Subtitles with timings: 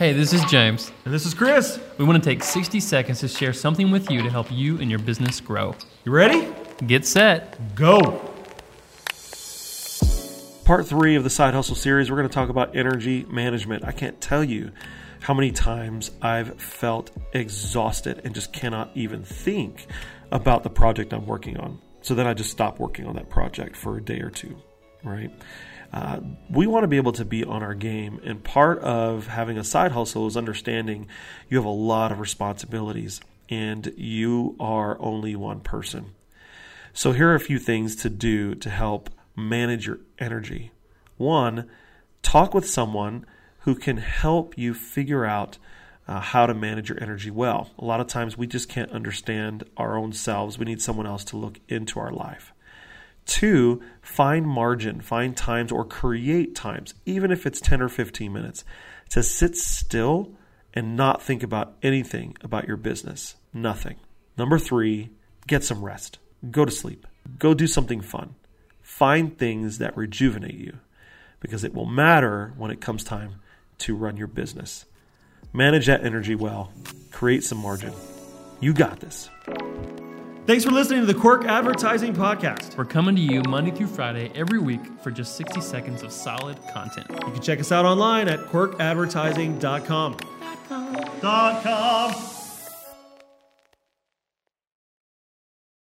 [0.00, 0.90] Hey, this is James.
[1.04, 1.78] And this is Chris.
[1.98, 4.88] We want to take 60 seconds to share something with you to help you and
[4.88, 5.74] your business grow.
[6.06, 6.48] You ready?
[6.86, 7.74] Get set.
[7.74, 8.00] Go.
[10.64, 13.84] Part three of the Side Hustle series, we're going to talk about energy management.
[13.84, 14.70] I can't tell you
[15.20, 19.86] how many times I've felt exhausted and just cannot even think
[20.32, 21.78] about the project I'm working on.
[22.00, 24.56] So then I just stop working on that project for a day or two,
[25.04, 25.30] right?
[25.92, 28.20] Uh, we want to be able to be on our game.
[28.24, 31.08] And part of having a side hustle is understanding
[31.48, 36.12] you have a lot of responsibilities and you are only one person.
[36.92, 40.72] So, here are a few things to do to help manage your energy.
[41.16, 41.68] One,
[42.22, 43.26] talk with someone
[43.60, 45.58] who can help you figure out
[46.08, 47.70] uh, how to manage your energy well.
[47.78, 50.58] A lot of times we just can't understand our own selves.
[50.58, 52.52] We need someone else to look into our life.
[53.30, 58.64] Two, find margin, find times or create times, even if it's 10 or 15 minutes,
[59.10, 60.32] to sit still
[60.74, 63.36] and not think about anything about your business.
[63.54, 63.98] Nothing.
[64.36, 65.10] Number three,
[65.46, 66.18] get some rest.
[66.50, 67.06] Go to sleep.
[67.38, 68.34] Go do something fun.
[68.82, 70.78] Find things that rejuvenate you
[71.38, 73.36] because it will matter when it comes time
[73.78, 74.86] to run your business.
[75.52, 76.72] Manage that energy well,
[77.12, 77.92] create some margin.
[78.58, 79.30] You got this.
[80.50, 82.76] Thanks for listening to the Quirk Advertising Podcast.
[82.76, 86.58] We're coming to you Monday through Friday every week for just 60 seconds of solid
[86.74, 87.06] content.
[87.08, 90.16] You can check us out online at quirkadvertising.com.
[91.20, 92.39] .com.